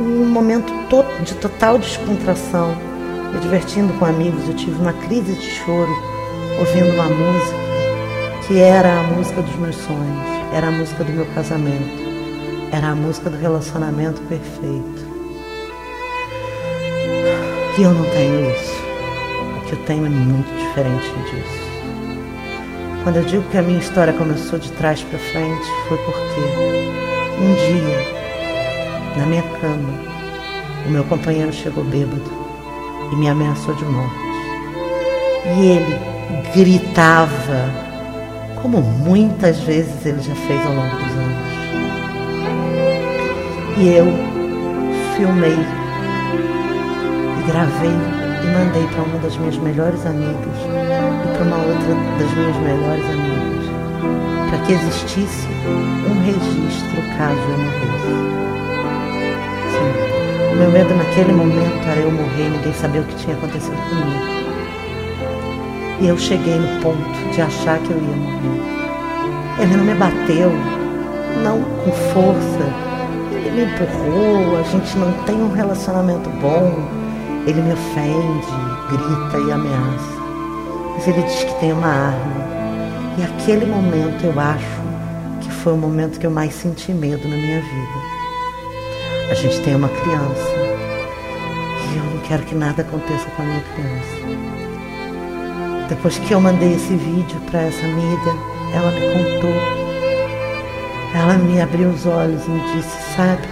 [0.00, 0.72] um momento
[1.22, 2.87] de total descontração
[3.32, 5.90] me divertindo com amigos, eu tive uma crise de choro
[6.58, 7.68] ouvindo uma música
[8.46, 12.02] que era a música dos meus sonhos, era a música do meu casamento,
[12.72, 15.06] era a música do relacionamento perfeito.
[17.78, 18.74] E eu não tenho isso.
[19.56, 21.68] O que eu tenho é muito diferente disso.
[23.04, 26.40] Quando eu digo que a minha história começou de trás para frente, foi porque
[27.40, 29.90] um dia, na minha cama,
[30.86, 32.47] o meu companheiro chegou bêbado
[33.12, 34.28] e me ameaçou de morte.
[35.56, 35.98] E ele
[36.54, 37.70] gritava,
[38.62, 41.48] como muitas vezes ele já fez ao longo dos anos.
[43.78, 44.06] E eu
[45.16, 45.56] filmei
[47.38, 50.58] e gravei e mandei para uma das minhas melhores amigas
[51.24, 53.66] e para uma outra das minhas melhores amigas,
[54.50, 55.46] para que existisse
[56.08, 57.98] um registro caso eu morresse.
[60.58, 64.38] Meu medo naquele momento era eu morrer e ninguém saber o que tinha acontecido comigo.
[66.00, 69.62] E eu cheguei no ponto de achar que eu ia morrer.
[69.62, 70.50] Ele não me bateu,
[71.44, 72.74] não com força.
[73.30, 76.74] Ele me empurrou, a gente não tem um relacionamento bom.
[77.46, 78.46] Ele me ofende,
[78.90, 80.18] grita e ameaça.
[80.94, 82.48] Mas ele diz que tem uma arma.
[83.16, 84.82] E aquele momento eu acho
[85.40, 88.17] que foi o momento que eu mais senti medo na minha vida.
[89.30, 90.54] A gente tem uma criança
[91.92, 94.18] e eu não quero que nada aconteça com a minha criança.
[95.88, 98.34] Depois que eu mandei esse vídeo para essa amiga,
[98.74, 99.78] ela me contou.
[101.14, 103.46] Ela me abriu os olhos e me disse: Sabe,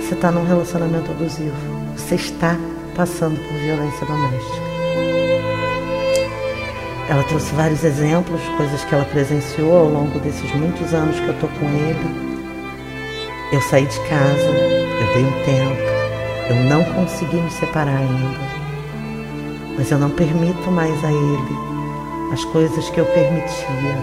[0.00, 1.54] você está num relacionamento abusivo.
[1.96, 2.56] Você está
[2.94, 4.66] passando por violência doméstica.
[7.08, 11.38] Ela trouxe vários exemplos, coisas que ela presenciou ao longo desses muitos anos que eu
[11.38, 12.26] tô com ele.
[13.52, 14.85] Eu saí de casa,
[15.16, 15.82] dei um tempo,
[16.50, 18.56] eu não consegui me separar ainda.
[19.78, 21.56] Mas eu não permito mais a ele
[22.32, 23.96] as coisas que eu permitia.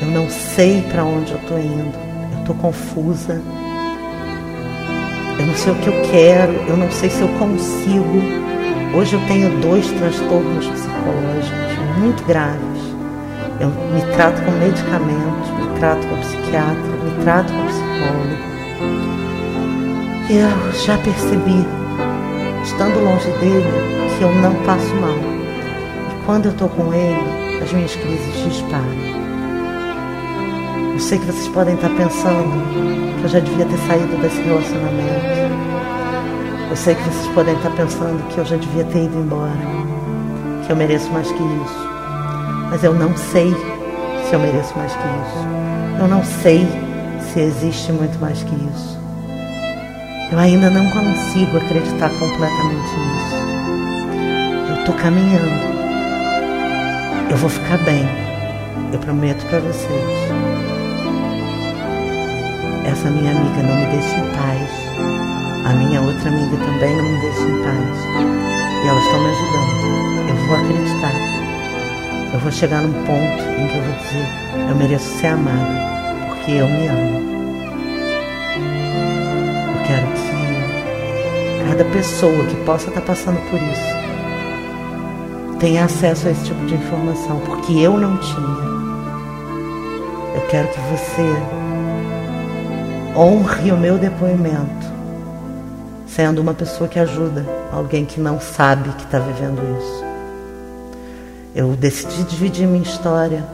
[0.00, 1.92] Eu não sei para onde eu tô indo.
[2.38, 3.42] Eu tô confusa.
[5.38, 8.22] Eu não sei o que eu quero, eu não sei se eu consigo.
[8.94, 12.80] Hoje eu tenho dois transtornos psicológicos muito graves.
[13.60, 18.50] Eu me trato com medicamentos, me trato com psiquiatra, me trato com psicólogo.
[20.32, 21.66] Eu já percebi,
[22.62, 23.66] estando longe dele,
[24.16, 25.10] que eu não passo mal.
[25.10, 28.84] E quando eu estou com ele, as minhas crises disparam.
[30.92, 35.50] Eu sei que vocês podem estar pensando que eu já devia ter saído desse relacionamento.
[36.70, 39.50] Eu sei que vocês podem estar pensando que eu já devia ter ido embora.
[40.64, 41.88] Que eu mereço mais que isso.
[42.70, 43.52] Mas eu não sei
[44.28, 45.98] se eu mereço mais que isso.
[45.98, 46.64] Eu não sei
[47.20, 48.99] se existe muito mais que isso.
[50.32, 53.36] Eu ainda não consigo acreditar completamente nisso.
[54.68, 55.70] Eu estou caminhando.
[57.28, 58.08] Eu vou ficar bem.
[58.92, 60.10] Eu prometo para vocês.
[62.84, 64.70] Essa minha amiga não me deixa em paz.
[65.66, 67.98] A minha outra amiga também não me deixa em paz.
[68.84, 70.28] E elas estão me ajudando.
[70.28, 71.30] Eu vou acreditar.
[72.32, 76.52] Eu vou chegar num ponto em que eu vou dizer: eu mereço ser amada, porque
[76.52, 77.29] eu me amo.
[81.70, 84.00] Cada pessoa que possa estar passando por isso
[85.60, 88.70] tenha acesso a esse tipo de informação, porque eu não tinha.
[90.34, 91.22] Eu quero que você
[93.14, 94.86] honre o meu depoimento,
[96.08, 100.04] sendo uma pessoa que ajuda alguém que não sabe que está vivendo isso.
[101.54, 103.44] Eu decidi dividir minha história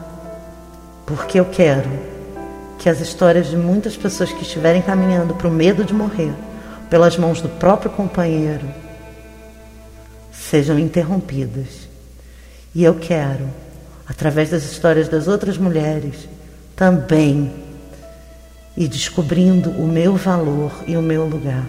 [1.04, 1.90] porque eu quero
[2.78, 6.32] que as histórias de muitas pessoas que estiverem caminhando para o medo de morrer
[6.88, 8.66] pelas mãos do próprio companheiro
[10.32, 11.88] sejam interrompidas.
[12.74, 13.48] E eu quero,
[14.06, 16.28] através das histórias das outras mulheres,
[16.74, 17.52] também
[18.76, 21.66] ir descobrindo o meu valor e o meu lugar.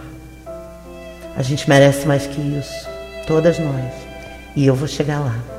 [1.36, 2.88] A gente merece mais que isso,
[3.26, 3.94] todas nós.
[4.56, 5.57] E eu vou chegar lá.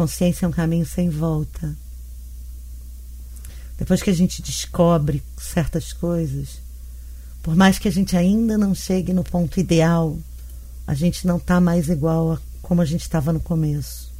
[0.00, 1.76] Consciência é um caminho sem volta.
[3.76, 6.62] Depois que a gente descobre certas coisas,
[7.42, 10.18] por mais que a gente ainda não chegue no ponto ideal,
[10.86, 14.10] a gente não está mais igual a como a gente estava no começo.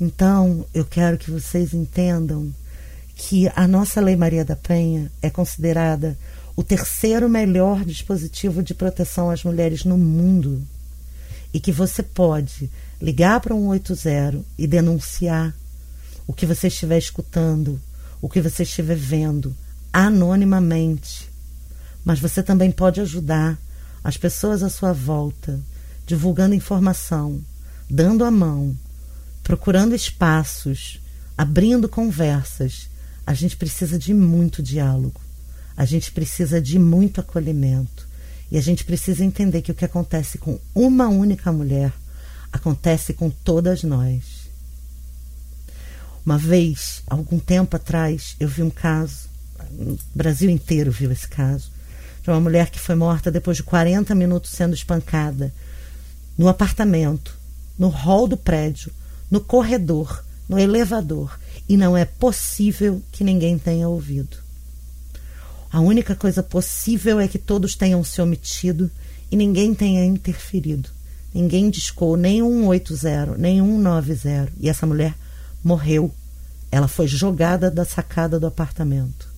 [0.00, 2.52] Então, eu quero que vocês entendam
[3.14, 6.18] que a nossa Lei Maria da Penha é considerada
[6.56, 10.60] o terceiro melhor dispositivo de proteção às mulheres no mundo
[11.54, 12.68] e que você pode
[13.00, 15.54] ligar para um 80 e denunciar
[16.26, 17.80] o que você estiver escutando,
[18.20, 19.54] o que você estiver vendo,
[19.92, 21.30] anonimamente.
[22.04, 23.56] Mas você também pode ajudar
[24.02, 25.60] as pessoas à sua volta,
[26.04, 27.40] divulgando informação,
[27.88, 28.76] dando a mão,
[29.44, 31.00] procurando espaços,
[31.38, 32.88] abrindo conversas.
[33.24, 35.20] A gente precisa de muito diálogo.
[35.76, 38.03] A gente precisa de muito acolhimento.
[38.50, 41.92] E a gente precisa entender que o que acontece com uma única mulher
[42.52, 44.44] acontece com todas nós.
[46.24, 49.28] Uma vez, algum tempo atrás, eu vi um caso,
[49.72, 51.70] o Brasil inteiro viu esse caso,
[52.22, 55.52] de uma mulher que foi morta depois de 40 minutos sendo espancada
[56.38, 57.36] no apartamento,
[57.78, 58.90] no hall do prédio,
[59.30, 61.38] no corredor, no elevador,
[61.68, 64.43] e não é possível que ninguém tenha ouvido.
[65.74, 68.88] A única coisa possível é que todos tenham se omitido
[69.28, 70.88] e ninguém tenha interferido.
[71.34, 74.52] Ninguém discou nem 180, nem 190.
[74.60, 75.16] E essa mulher
[75.64, 76.14] morreu.
[76.70, 79.28] Ela foi jogada da sacada do apartamento.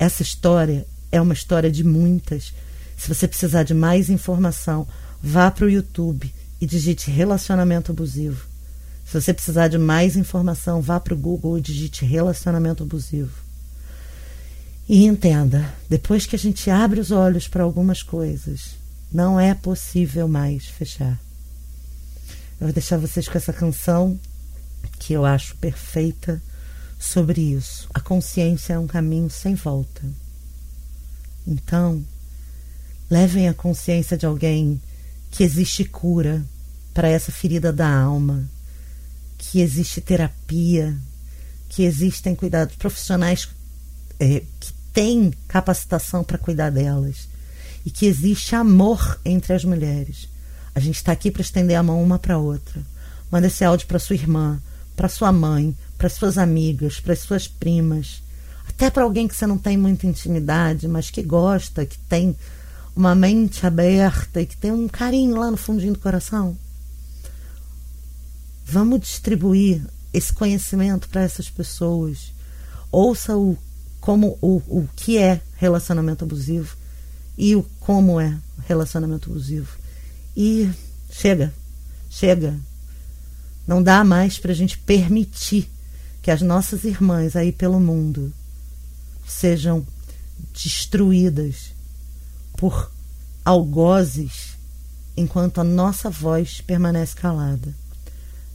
[0.00, 2.52] Essa história é uma história de muitas.
[2.96, 4.84] Se você precisar de mais informação,
[5.22, 8.44] vá para o YouTube e digite relacionamento abusivo.
[9.04, 13.45] Se você precisar de mais informação, vá para o Google e digite relacionamento abusivo.
[14.88, 18.76] E entenda, depois que a gente abre os olhos para algumas coisas,
[19.12, 21.20] não é possível mais fechar.
[22.60, 24.18] Eu vou deixar vocês com essa canção
[24.98, 26.40] que eu acho perfeita
[26.98, 27.88] sobre isso.
[27.92, 30.02] A consciência é um caminho sem volta.
[31.44, 32.04] Então,
[33.10, 34.80] levem a consciência de alguém
[35.32, 36.44] que existe cura
[36.94, 38.48] para essa ferida da alma,
[39.36, 40.96] que existe terapia,
[41.68, 43.48] que existem cuidados profissionais
[44.18, 47.28] é, que tem capacitação para cuidar delas
[47.84, 50.26] e que existe amor entre as mulheres.
[50.74, 52.80] A gente está aqui para estender a mão uma para outra.
[53.30, 54.58] Manda esse áudio para sua irmã,
[54.96, 58.22] para sua mãe, para suas amigas, para suas primas,
[58.70, 62.34] até para alguém que você não tem muita intimidade, mas que gosta, que tem
[62.96, 66.56] uma mente aberta e que tem um carinho lá no fundinho do coração.
[68.64, 72.32] Vamos distribuir esse conhecimento para essas pessoas.
[72.90, 73.58] Ouça o
[74.06, 76.76] como o, o que é relacionamento abusivo
[77.36, 78.38] e o como é
[78.68, 79.76] relacionamento abusivo.
[80.36, 80.70] E
[81.10, 81.52] chega,
[82.08, 82.56] chega.
[83.66, 85.68] Não dá mais para a gente permitir
[86.22, 88.32] que as nossas irmãs aí pelo mundo
[89.26, 89.84] sejam
[90.54, 91.72] destruídas
[92.56, 92.92] por
[93.44, 94.56] algozes
[95.16, 97.74] enquanto a nossa voz permanece calada.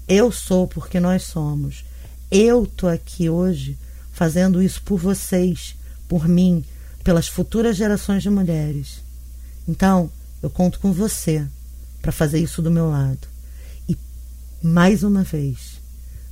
[0.07, 1.83] Eu sou porque nós somos.
[2.31, 3.77] Eu tô aqui hoje
[4.21, 5.75] fazendo isso por vocês,
[6.07, 6.63] por mim,
[7.03, 9.01] pelas futuras gerações de mulheres.
[9.67, 10.11] Então,
[10.43, 11.43] eu conto com você
[12.03, 13.27] para fazer isso do meu lado.
[13.89, 13.97] E
[14.61, 15.81] mais uma vez,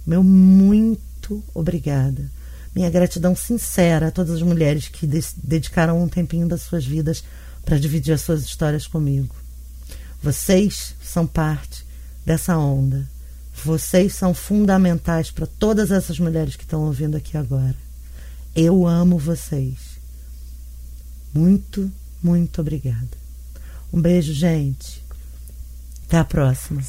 [0.06, 2.30] meu muito obrigada.
[2.76, 5.08] Minha gratidão sincera a todas as mulheres que
[5.44, 7.24] dedicaram um tempinho das suas vidas
[7.66, 9.36] para dividir as suas histórias comigo.
[10.22, 11.84] Vocês são parte
[12.24, 13.10] dessa onda
[13.64, 17.76] vocês são fundamentais para todas essas mulheres que estão ouvindo aqui agora.
[18.56, 20.00] Eu amo vocês.
[21.34, 21.92] Muito,
[22.22, 23.18] muito obrigada.
[23.94, 25.04] Um beijo, gente.
[26.08, 26.82] Até a próxima.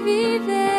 [0.00, 0.69] Só